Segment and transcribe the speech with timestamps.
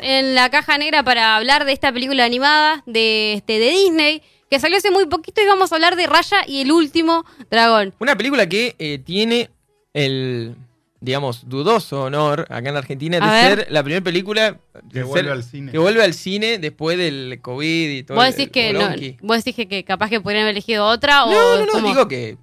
[0.00, 4.58] en la caja negra para hablar de esta película animada de, este, de Disney que
[4.58, 7.94] salió hace muy poquito y vamos a hablar de Raya y el último dragón.
[8.00, 9.48] Una película que eh, tiene
[9.94, 10.56] el,
[11.00, 14.58] digamos, dudoso honor acá en Argentina de ser la primera película
[14.92, 15.72] que vuelve al cine.
[15.72, 18.16] Que vuelve al cine después del COVID y todo.
[18.16, 18.90] ¿Vos decís, que, no,
[19.22, 21.20] ¿vos decís que, capaz que podrían haber elegido otra?
[21.20, 22.36] No, o no, no, digo que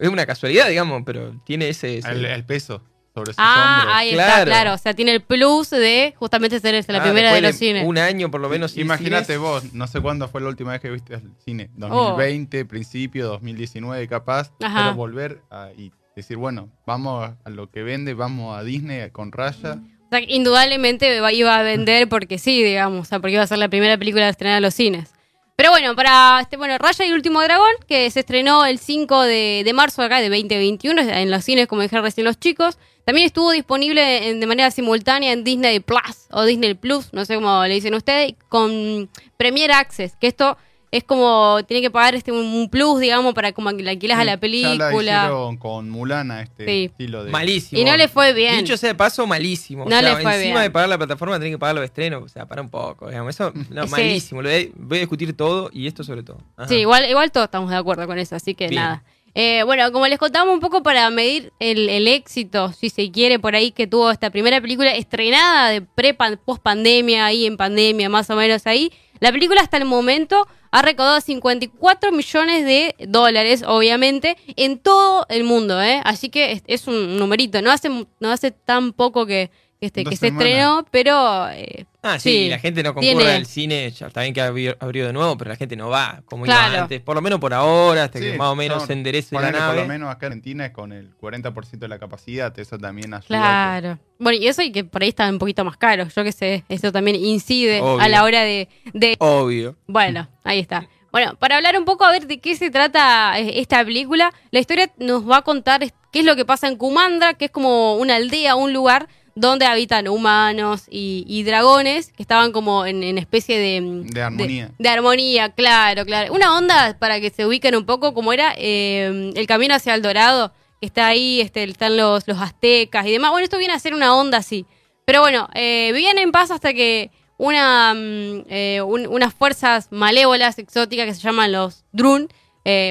[0.00, 1.98] es una casualidad, digamos, pero tiene ese...
[1.98, 2.82] el peso
[3.14, 4.74] sobre sus ah, ahí está, claro.
[4.74, 7.86] O sea, tiene el plus de justamente ser la ah, primera de los cines.
[7.86, 8.76] Un año por lo menos.
[8.76, 11.70] Imagínate vos, no sé cuándo fue la última vez que viste el cine.
[11.76, 14.52] 2020, principio, 2019 capaz.
[14.58, 15.42] Pero volver
[15.76, 19.78] y decir, bueno, vamos a lo que vende, vamos a Disney con Raya.
[20.06, 23.58] O sea, indudablemente iba a vender porque sí, digamos, o sea, porque iba a ser
[23.58, 25.10] la primera película de estrenar a los cines.
[25.56, 29.22] Pero bueno, para este, bueno, Raya y el último dragón, que se estrenó el 5
[29.22, 32.76] de, de marzo acá de 2021 en los cines, como dijeron recién los chicos.
[33.04, 37.64] También estuvo disponible de manera simultánea en Disney Plus o Disney Plus, no sé cómo
[37.64, 40.56] le dicen ustedes, con Premier Access, que esto
[40.96, 44.24] es como tiene que pagar este un plus, digamos, para como que le alquilas a
[44.24, 44.92] la película.
[45.02, 47.82] Ya la con Mulana este estilo de malísimo.
[47.82, 48.58] Y no le fue bien.
[48.58, 49.86] Dicho sea de paso, malísimo.
[49.86, 52.46] No le fue encima de pagar la plataforma, tiene que pagar los estrenos, o sea,
[52.46, 53.34] para un poco, digamos.
[53.34, 54.40] Eso no, malísimo.
[54.40, 56.38] voy, a, discutir todo y esto sobre todo.
[56.68, 59.02] Sí, igual igual todos estamos de acuerdo con eso, así que nada.
[59.34, 63.56] Eh, bueno, como les contamos un poco para medir el, éxito, si se quiere, por
[63.56, 68.30] ahí que tuvo esta primera película estrenada de pre post pandemia, ahí en pandemia, más
[68.30, 68.92] o menos ahí.
[69.18, 75.42] La película hasta el momento ha recaudado 54 millones de dólares, obviamente, en todo el
[75.42, 76.00] mundo, ¿eh?
[76.04, 77.60] Así que es, un numerito.
[77.60, 81.48] No hace, no hace tan poco que, este, que se estrenó, pero...
[81.50, 85.06] Eh, ah, sí, la gente no concurre al cine, ya está bien que abrió, abrió,
[85.06, 88.04] de nuevo, pero la gente no va como iba antes, por lo menos por ahora,
[88.04, 89.74] hasta que más o menos se enderece la nave.
[89.74, 93.12] Por lo menos acá en Argentina es con el 40% de la capacidad, eso también
[93.14, 93.26] ayuda.
[93.26, 93.98] Claro.
[94.18, 96.64] Bueno, y eso y que por ahí está un poquito más caro, yo que sé,
[96.68, 99.16] eso también incide a la hora de, de...
[99.18, 99.76] Obvio.
[99.86, 100.88] Bueno, ahí está.
[101.14, 104.58] Bueno, para hablar un poco a ver de qué se trata eh, esta película, la
[104.58, 107.94] historia nos va a contar qué es lo que pasa en Kumandra, que es como
[107.98, 114.02] una aldea, un lugar donde habitan humanos y, dragones que estaban como en, especie de,
[114.04, 114.70] de armonía.
[114.78, 116.32] De, armonía, claro, claro.
[116.32, 120.02] Una onda para que se ubiquen un poco como era eh, el camino hacia el
[120.02, 123.30] dorado, que está ahí, este, están los, los aztecas y demás.
[123.32, 124.66] Bueno, esto viene a ser una onda así.
[125.04, 131.06] Pero bueno, eh, vivían en paz hasta que una, mm, eh, unas fuerzas malévolas exóticas
[131.06, 132.28] que se llaman los Drun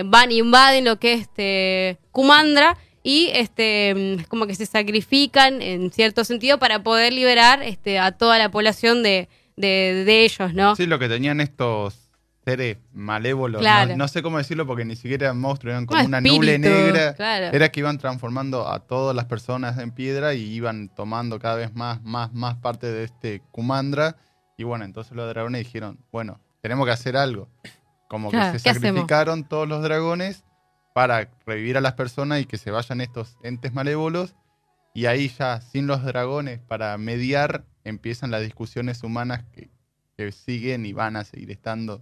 [0.06, 5.92] van e invaden lo que es este, Kumandra y este como que se sacrifican en
[5.92, 9.28] cierto sentido para poder liberar este, a toda la población de,
[9.58, 10.76] de, ellos, ¿no?
[10.76, 12.00] Sí, lo que tenían estos
[12.46, 13.62] seres malévolos,
[13.96, 17.16] no, sé cómo decirlo porque ni siquiera eran monstruos, eran como una nube negra,
[17.52, 21.74] era que iban transformando a todas las personas en piedra y iban tomando cada vez
[21.74, 24.18] más, más, más parte de este Kumandra.
[24.58, 27.50] Y bueno, entonces los dragones dijeron, bueno, tenemos que hacer algo.
[28.10, 30.44] Como que se sacrificaron todos los dragones
[30.94, 34.36] para revivir a las personas y que se vayan estos entes malévolos.
[34.94, 39.70] Y ahí ya, sin los dragones, para mediar, empiezan las discusiones humanas que,
[40.32, 42.02] siguen y van a seguir estando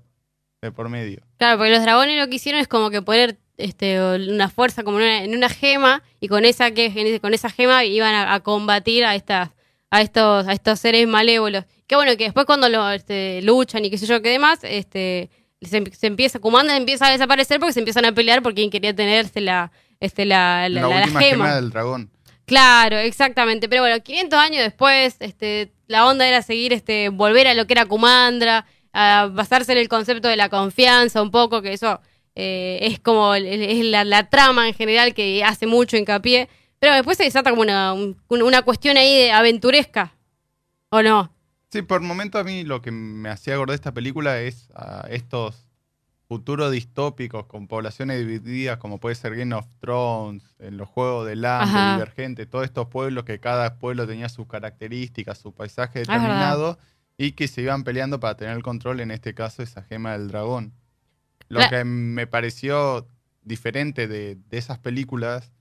[0.61, 1.23] de por medio.
[1.37, 4.99] Claro, porque los dragones lo que hicieron es como que poner este, una fuerza como
[4.99, 9.49] en una, gema y con esa que con esa gema iban a, combatir a estas
[9.89, 11.65] a estos a estos seres malévolos.
[11.87, 15.31] Que bueno, que después cuando lo, este, luchan y qué sé yo qué demás, este
[15.61, 19.25] se, empieza, Comanda empieza a desaparecer porque se empiezan a pelear por quién quería tener
[19.25, 21.55] este, la, este, la, la, la, gema.
[21.55, 22.09] del dragón.
[22.45, 23.69] Claro, exactamente.
[23.69, 27.73] Pero bueno, 500 años después, este, la onda era seguir, este, volver a lo que
[27.73, 32.01] era Kumandra, a basarse en el concepto de la confianza un poco, que eso
[32.35, 36.49] eh, es como es la, trama en general que hace mucho hincapié.
[36.79, 37.93] Pero después se desata como una,
[38.27, 40.15] una cuestión ahí de aventuresca,
[40.89, 41.31] ¿o no?
[41.71, 45.67] Sí, por momento a mí lo que me hacía acordar esta película es a estos
[46.27, 51.37] futuros distópicos con poblaciones divididas, como puede ser Game of Thrones, en los juegos de
[51.37, 56.77] Land, Divergente, todos estos pueblos que cada pueblo tenía sus características, su paisaje determinado
[57.17, 60.27] y que se iban peleando para tener el control, en este caso, esa gema del
[60.27, 60.73] dragón.
[61.47, 63.07] Lo que me pareció
[63.43, 65.53] diferente de, de esas películas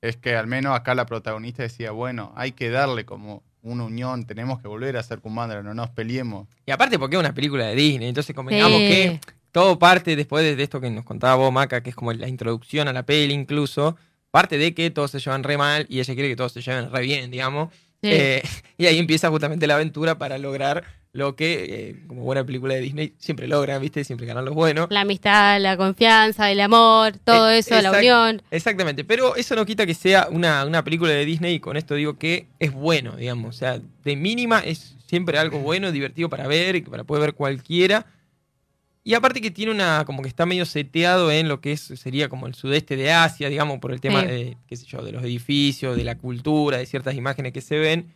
[0.00, 4.24] es que al menos acá la protagonista decía, bueno, hay que darle como una unión,
[4.24, 6.48] tenemos que volver a ser Commander, no nos peleemos.
[6.66, 9.20] Y aparte porque es una película de Disney, entonces convengamos que
[9.52, 12.88] todo parte después de esto que nos contaba vos, Maca, que es como la introducción
[12.88, 13.96] a la peli incluso,
[14.30, 16.90] parte de que todos se llevan re mal y ella quiere que todos se lleven
[16.90, 17.72] re bien, digamos.
[18.02, 18.42] Eh,
[18.78, 22.80] y ahí empieza justamente la aventura para lograr lo que, eh, como buena película de
[22.80, 24.04] Disney, siempre logra, ¿viste?
[24.04, 24.86] Siempre ganan los buenos.
[24.90, 28.42] La amistad, la confianza, el amor, todo eso, la unión.
[28.50, 31.94] Exactamente, pero eso no quita que sea una, una película de Disney y con esto
[31.94, 33.56] digo que es bueno, digamos.
[33.56, 37.34] O sea, de mínima es siempre algo bueno, divertido para ver y para poder ver
[37.34, 38.06] cualquiera.
[39.02, 42.28] Y aparte que tiene una, como que está medio seteado en lo que es, sería
[42.28, 45.24] como el sudeste de Asia, digamos, por el tema de, qué sé yo, de los
[45.24, 48.14] edificios, de la cultura, de ciertas imágenes que se ven.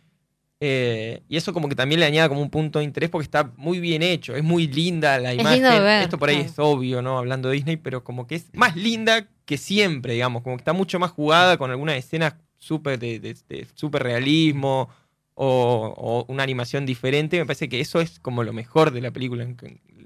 [0.61, 3.51] Eh, y eso como que también le añade como un punto de interés porque está
[3.57, 5.65] muy bien hecho, es muy linda la imagen.
[6.01, 7.17] Esto por ahí es obvio, ¿no?
[7.17, 10.73] Hablando de Disney, pero como que es más linda que siempre, digamos, como que está
[10.73, 14.89] mucho más jugada con algunas escenas súper de, de, super realismo
[15.35, 17.37] o, una animación diferente.
[17.37, 19.45] Me parece que eso es como lo mejor de la película.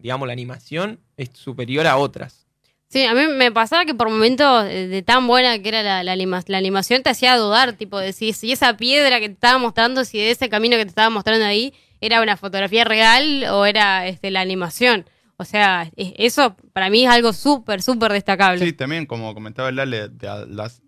[0.01, 2.47] Digamos, la animación es superior a otras.
[2.89, 6.03] Sí, a mí me pasaba que por momentos eh, de tan buena que era la,
[6.03, 10.17] la, animación te hacía dudar, tipo, de si, esa piedra que te estaba mostrando, si
[10.17, 11.71] de ese camino que te estaba mostrando ahí
[12.01, 15.05] era una fotografía real o era este, la animación.
[15.37, 18.65] O sea, eso para mí es algo súper, súper destacable.
[18.65, 20.09] Sí, también, como comentaba Lale,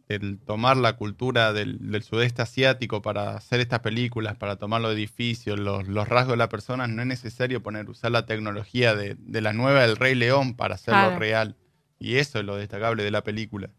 [0.10, 5.58] el tomar la cultura del, sudeste asiático para hacer estas películas, para tomar los edificios,
[5.60, 9.84] los, rasgos de la persona, no es necesario poner, usar la tecnología de, la nueva
[9.84, 11.56] del Rey León para hacerlo real.
[12.02, 13.70] Y eso es lo destacable de la película.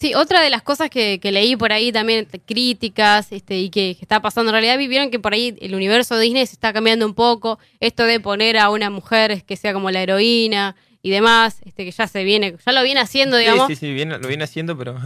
[0.00, 4.20] Sí, otra de las cosas que, leí por ahí también, críticas, este, y que, está
[4.20, 7.14] pasando en realidad, vivieron que por ahí el universo de Disney se está cambiando un
[7.14, 7.58] poco.
[7.80, 11.90] Esto de poner a una mujer que sea como la heroína y demás, este, que
[11.90, 13.66] ya se viene, ya lo viene haciendo, digamos.
[13.68, 14.96] Sí, sí, sí, lo viene haciendo, pero...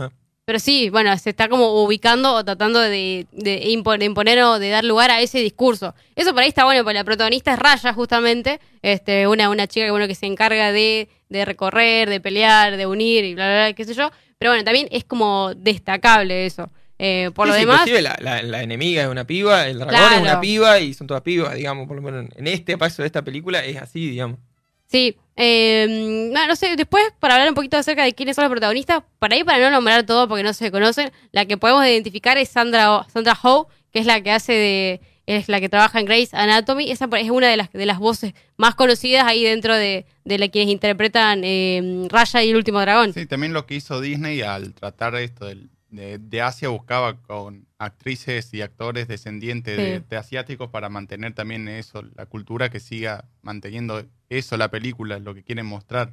[0.46, 3.26] Pero sí, bueno, se está como ubicando o tratando de,
[3.64, 5.94] imponer, o de dar lugar a ese discurso.
[6.16, 9.86] Eso por ahí está bueno, porque la protagonista es Raya, justamente, este, una, una chica
[9.86, 11.08] que, bueno, que se encarga de,
[11.42, 14.10] recorrer, de pelear, de unir y bla, bla, bla, qué sé yo.
[14.38, 16.70] Pero bueno, también es como destacable eso.
[16.98, 17.88] Eh, por lo demás.
[18.20, 21.54] La, la, enemiga es una piba, el dragón es una piba y son todas pibas,
[21.54, 24.38] digamos, por lo menos en este paso de esta película es así, digamos.
[24.86, 29.02] Sí, eh, no, sé, después para hablar un poquito acerca de quiénes son los protagonistas,
[29.18, 32.48] para ahí para no nombrar todo porque no se conocen, la que podemos identificar es
[32.48, 36.34] Sandra, Sandra Ho, que es la que hace de, es la que trabaja en Grey's
[36.34, 40.38] Anatomy, esa es una de las, de las voces más conocidas ahí dentro de, de
[40.38, 43.12] la, quienes interpretan eh, Raya y el último dragón.
[43.12, 48.52] Sí, también lo que hizo Disney al tratar esto del de, Asia buscaba con actrices
[48.52, 54.56] y actores descendientes de, asiáticos para mantener también eso, la cultura que siga manteniendo eso,
[54.56, 56.12] la película, lo que quieren mostrar.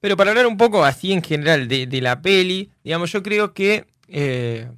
[0.00, 3.86] Pero para hablar un poco así en general de, la peli, digamos, yo creo que,
[4.08, 4.68] eh,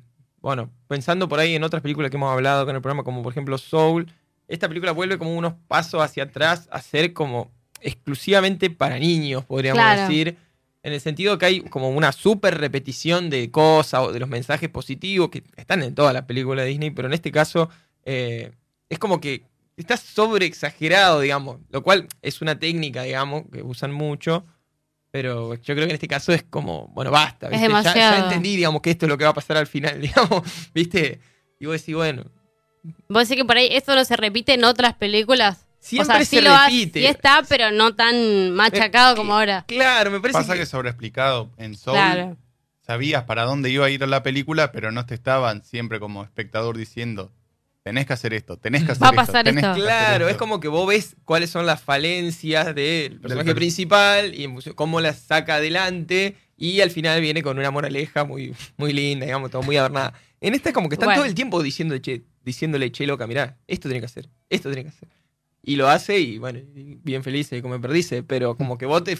[0.44, 3.32] bueno, pensando por ahí en otras películas que hemos hablado con el programa, como por
[3.32, 4.12] ejemplo Soul,
[4.46, 7.50] esta película vuelve como unos pasos hacia atrás a ser como
[7.80, 10.36] exclusivamente para niños, podríamos decir
[10.82, 14.68] en el sentido que hay como una súper repetición de cosas o de los mensajes
[14.68, 17.70] positivos que están en toda la película de Disney, pero en este caso
[18.04, 18.52] eh,
[18.90, 19.44] es como que
[19.78, 24.44] está sobre exagerado, digamos, lo cual es una técnica, digamos, que usan mucho,
[25.14, 27.68] pero yo creo que en este caso es como, bueno, basta, ¿viste?
[27.94, 30.42] Ya, entendí, digamos, que esto es lo que va a pasar al final, digamos,
[30.74, 31.20] ¿viste?
[31.60, 32.24] Y vos decís, bueno.
[33.08, 35.66] Vos decís que por ahí esto no se repite en otras películas.
[35.78, 36.98] Siempre se repite.
[36.98, 39.64] sí está, pero no tan machacado como ahora.
[39.68, 41.48] Claro, me parece Pasa que, sobreexplicado.
[41.58, 42.36] En Soul
[42.80, 46.76] sabías para dónde iba a ir la película, pero no te estaban siempre como espectador
[46.76, 47.30] diciendo
[47.84, 49.74] tenés que hacer esto, tenés que hacer Va a pasar esto.
[49.74, 55.00] claro, es como que vos ves cuáles son las falencias del personaje principal y cómo
[55.00, 59.62] las saca adelante y al final viene con una moraleja muy, muy linda, digamos, todo
[59.62, 60.14] muy adornada.
[60.40, 63.56] En esta es como que están todo el tiempo diciendo, che, diciéndole, che, loca, mirá,
[63.68, 65.08] esto tiene que hacer, esto tiene que hacer
[65.64, 69.18] y lo hace y bueno, bien feliz y come perdice, pero como que vote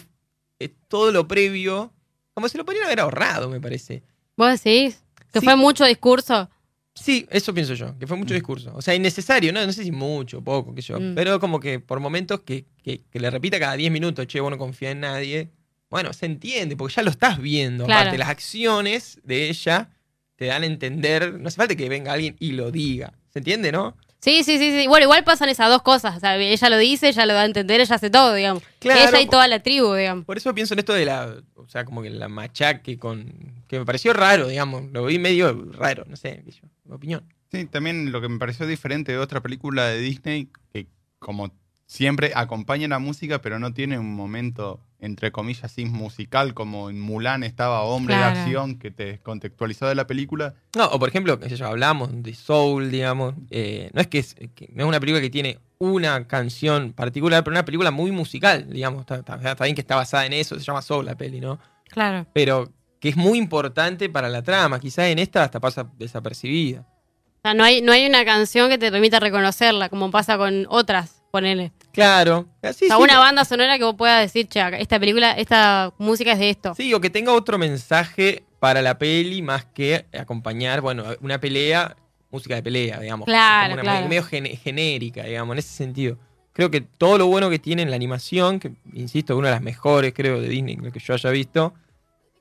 [0.59, 1.91] eh, todo lo previo,
[2.33, 4.03] como si lo podrían haber ahorrado, me parece.
[4.37, 5.03] ¿Vos decís?
[5.31, 6.49] ¿Que fue mucho discurso?
[6.95, 8.37] Sí, eso pienso yo, que fue mucho mm.
[8.37, 8.71] discurso.
[8.73, 9.63] O sea, innecesario, ¿no?
[9.65, 10.97] No sé si mucho, poco, qué yo.
[10.97, 11.13] Mm.
[11.13, 14.57] Pero como que por momentos que, que, le repita cada 10 minutos, che, vos no
[14.57, 15.51] confía en nadie.
[15.89, 17.83] Bueno, se entiende, porque ya lo estás viendo.
[17.83, 19.89] Aparte, las acciones de ella
[20.37, 21.37] te dan a entender.
[21.39, 23.13] No hace falta que venga alguien y lo diga.
[23.29, 23.97] ¿Se entiende, no?
[24.21, 24.87] Sí, sí, sí, sí.
[24.87, 26.17] Bueno, igual pasan esas dos cosas.
[26.17, 28.63] O sea, ella lo dice, ella lo da a entender, ella hace todo, digamos.
[28.81, 30.25] ella y toda la tribu, digamos.
[30.25, 33.77] Por eso pienso en esto de la, o sea, como que la machaque con, que
[33.77, 34.91] me pareció raro, digamos.
[34.91, 36.43] Lo vi medio raro, no sé,
[36.85, 37.23] mi opinión.
[37.51, 40.87] Sí, también lo que me pareció diferente de otra película de Disney, que
[41.19, 41.51] como
[41.85, 46.99] siempre acompaña la música, pero no tiene un momento, entre comillas, sin musical, como en
[46.99, 50.55] Mulan estaba Hombre de Acción, que te contextualizó de la película.
[50.75, 53.35] No, o por ejemplo, que ya hablamos de Soul, digamos.
[53.49, 54.35] Eh, no, es que es,
[54.73, 59.05] no es una película que tiene una canción particular, pero una película muy musical, digamos.
[59.09, 61.59] Está, bien que está basada en eso, se llama Soul la peli, ¿no?
[61.89, 62.25] Claro.
[62.33, 62.71] Pero
[63.05, 64.79] que es muy importante para la trama.
[64.79, 66.79] Quizás en esta hasta pasa desapercibida.
[66.79, 70.65] O sea, no hay, no hay una canción que te permita reconocerla, como pasa con
[70.69, 71.71] otras, ponele.
[71.91, 72.47] Claro.
[72.63, 76.49] o una banda sonora que vos puedas decir, che, esta película, esta música es de
[76.49, 76.73] esto.
[76.73, 81.95] Sí, o que tenga otro mensaje para la peli más que acompañar, bueno, una pelea,
[82.31, 83.27] música de pelea, digamos.
[83.27, 84.07] Claro, una claro.
[84.07, 86.17] medio genérica, digamos, en ese sentido.
[86.53, 89.53] Creo que todo lo bueno que tiene en la animación, que insisto, es una de
[89.53, 91.75] las mejores, creo, de Disney, lo que yo haya visto,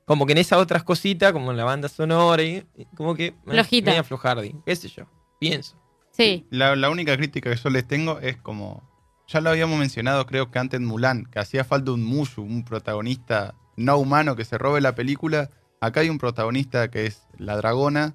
[0.04, 2.64] como que en esas otras cositas, como en la banda sonora, y,
[2.96, 3.90] como que Flojita.
[3.90, 5.04] media flojardi, qué sé yo,
[5.38, 5.76] pienso.
[6.10, 6.46] Sí.
[6.50, 8.82] La, la, única crítica que yo les tengo es como,
[9.26, 12.64] ya lo habíamos mencionado creo que antes en Mulan, que hacía falta un Mushu, un
[12.64, 15.50] protagonista no humano que se robe la película.
[15.80, 18.14] Acá hay un protagonista que es la dragona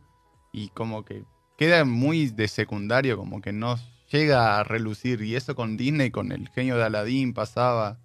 [0.51, 1.23] y como que
[1.57, 3.77] queda muy de secundario, como que no
[4.11, 5.21] llega a relucir.
[5.21, 7.97] Y eso con Disney, con el genio de Aladdin pasaba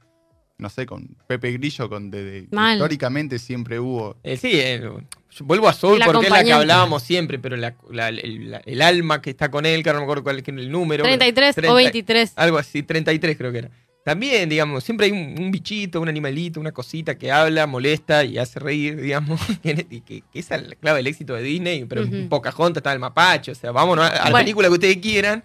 [0.58, 4.16] no sé, con Pepe Grillo, con de, históricamente siempre hubo.
[4.22, 4.88] Eh, sí, eh,
[5.40, 9.66] vuelvo a Soul porque es la que hablábamos siempre, pero el, alma que está con
[9.66, 11.02] él, que no me acuerdo cuál es el número.
[11.02, 12.32] 33 o 23.
[12.36, 13.70] Algo así, 33 creo que era.
[14.04, 18.60] También, digamos, siempre hay un, bichito, un animalito, una cosita que habla, molesta y hace
[18.60, 19.40] reír, digamos.
[19.62, 22.98] y que, esa es la clave del éxito de Disney, pero en Pocahontas está el
[22.98, 25.42] mapacho, o sea, vámonos a, la película que ustedes quieran.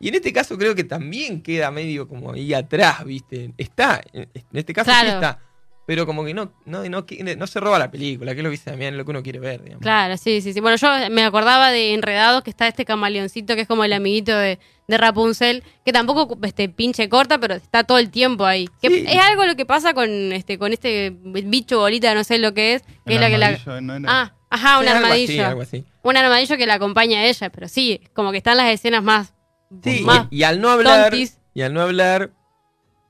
[0.00, 3.52] Y en este caso creo que también queda medio como ahí atrás, ¿viste?
[3.56, 5.40] Está, en este caso sí está.
[5.86, 7.04] Pero como que no, no, no,
[7.36, 9.38] no, se roba la película, que es lo que dice también, lo que uno quiere
[9.38, 9.82] ver, digamos.
[9.82, 10.60] Claro, sí, sí, sí.
[10.60, 14.34] Bueno, yo me acordaba de Enredados, que está este camaleoncito que es como el amiguito
[14.34, 14.58] de,
[14.88, 18.66] Rapunzel, que tampoco este pinche corta, pero está todo el tiempo ahí.
[18.80, 22.54] Que es algo lo que pasa con este, con este bicho bolita, no sé lo
[22.54, 23.58] que es, que es la que la.
[24.06, 25.58] Ah, ajá, un armadillo.
[26.02, 29.33] Un armadillo que la acompaña a ella, pero sí, como que están las escenas más
[29.82, 31.14] Sí, y, al no hablar,
[31.54, 32.32] y al no hablar,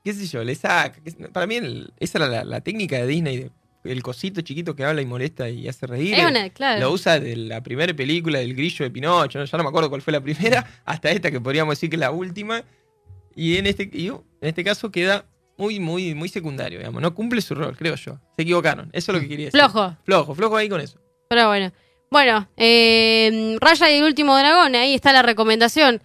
[0.03, 0.99] qué sé yo, le saca.
[1.31, 1.59] Para mí
[1.99, 3.51] esa era la, técnica de Disney,
[3.83, 6.17] el cosito chiquito que habla y molesta y hace reír.
[6.79, 10.01] Lo usa de la primera película del grillo de Pinocho, ya no me acuerdo cuál
[10.01, 12.63] fue la primera, hasta esta que podríamos decir que es la última.
[13.35, 15.25] Y en este, en este caso queda
[15.57, 17.01] muy, muy, muy secundario, digamos.
[17.01, 18.19] No cumple su rol, creo yo.
[18.35, 18.89] Se equivocaron.
[18.93, 19.59] Eso es lo que quería decir.
[19.59, 19.95] Flojo.
[20.03, 20.99] Flojo, flojo ahí con eso.
[21.29, 21.71] Pero bueno.
[22.11, 26.01] Bueno, eh, Raya y el último dragón, ahí está la recomendación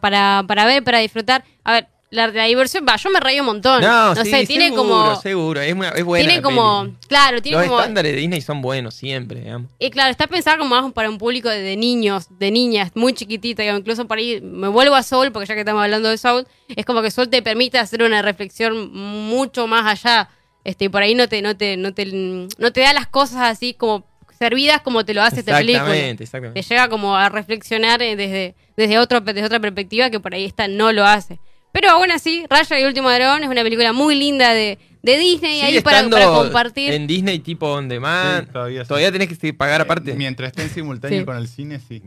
[0.00, 1.44] para, para ver, para disfrutar.
[1.64, 3.82] A ver, la, diversión, va, yo me reí un montón.
[3.82, 5.14] No, sé, tiene como.
[5.20, 6.26] Seguro, es, es buena.
[6.26, 6.88] Tiene como.
[7.06, 7.76] Claro, tiene Los como.
[7.76, 9.70] Los estándares de Disney son buenos siempre, digamos.
[9.78, 13.64] Y claro, está pensado como más para un público de, niños, de niñas, muy chiquitita,
[13.64, 16.84] incluso por ahí me vuelvo a Soul, porque ya que estamos hablando de Soul, es
[16.84, 20.28] como que Soul te permite hacer una reflexión mucho más allá.
[20.64, 23.42] Este, y por ahí no te, no te, no te, no te da las cosas
[23.42, 24.04] así como
[24.40, 25.96] servidas como te lo hace esta película.
[25.96, 26.62] Exactamente.
[26.62, 30.46] Te llega como a reflexionar eh, desde, desde, otro, desde otra perspectiva que por ahí
[30.46, 31.38] esta no lo hace.
[31.72, 35.18] Pero aún así, Raya y el último dragón es una película muy linda de, de
[35.18, 36.92] Disney ahí para, compartir.
[36.92, 38.50] En Disney tipo on demand.
[38.50, 40.14] todavía, tenés que pagar aparte.
[40.14, 42.02] Mientras esté en simultáneo con el cine, sí.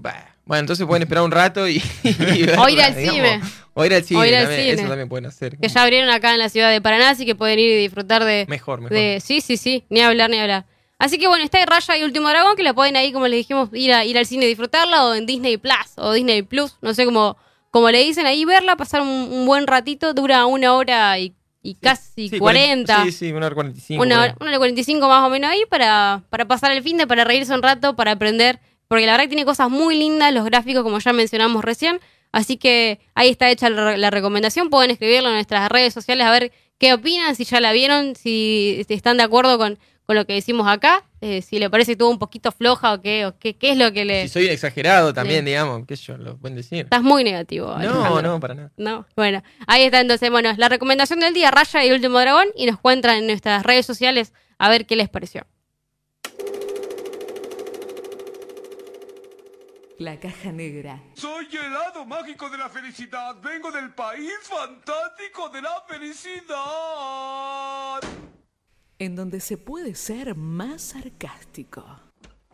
[0.46, 1.78] Bueno, entonces pueden esperar un rato y.
[2.58, 3.42] o ir al cine.
[3.74, 4.72] O ir al cine.
[4.72, 5.58] Eso también pueden hacer.
[5.58, 8.25] Que ya abrieron acá en la ciudad de Paraná, así que pueden ir y disfrutar
[8.25, 8.46] de.
[8.50, 9.22] Mejor, mejor.
[9.22, 9.86] sí, sí, sí.
[9.90, 10.66] Ni hablar, ni hablar.
[11.03, 13.39] Así que bueno, está de Raya y Último Dragón, que la pueden ahí, como les
[13.39, 16.77] dijimos, ir, a, ir al cine y disfrutarla, o en Disney Plus, o Disney Plus,
[16.81, 17.36] no sé cómo,
[17.72, 21.36] como le dicen ahí, verla, pasar un, buen ratito, dura una hora y,
[21.81, 23.03] casi cuarenta.
[23.03, 24.01] Sí, sí, una hora cuarenta y cinco.
[24.01, 27.05] Una hora, cuarenta y cinco más o menos ahí para, para pasar el fin de,
[27.05, 30.45] para reírse un rato, para aprender, porque la verdad que tiene cosas muy lindas, los
[30.45, 32.00] gráficos, como ya mencionamos recién.
[32.31, 34.69] Así que ahí está hecha la, recomendación.
[34.69, 38.86] Pueden escribirlo en nuestras redes sociales a ver qué opinan, si ya la vieron, si
[38.88, 42.19] están de acuerdo con, con lo que decimos acá, eh, si le parece todo un
[42.19, 44.24] poquito floja o qué, o qué, qué es lo que le...
[44.24, 46.79] Si soy exagerado también, digamos, qué yo, lo pueden decir.
[46.79, 47.74] Estás muy negativo.
[47.77, 48.72] No, no, para nada.
[48.75, 52.48] No, bueno, ahí está entonces, bueno, la recomendación del día, Raya y el Último Dragón,
[52.55, 55.48] y nos cuentan en nuestras redes sociales a ver qué les pareció.
[60.00, 61.01] La caja negra.
[61.13, 63.38] Soy el hado mágico de la felicidad.
[63.41, 66.43] Vengo del país fantástico de la felicidad
[69.00, 71.86] en donde se puede ser más sarcástico.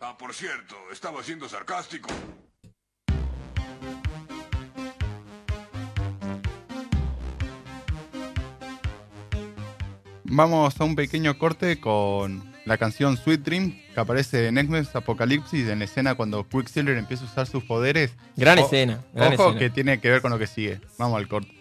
[0.01, 2.10] Ah, por cierto, estaba siendo sarcástico.
[10.31, 15.67] Vamos a un pequeño corte con la canción Sweet Dream que aparece en X-Men Apocalipsis
[15.67, 18.12] en la escena cuando Quicksilver empieza a usar sus poderes.
[18.38, 19.03] Gran escena.
[19.15, 20.79] ojo que tiene que ver con lo que sigue.
[21.00, 21.51] Vamos al corte.